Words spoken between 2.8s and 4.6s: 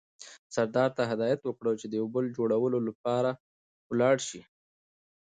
لپاره ولاړ شي.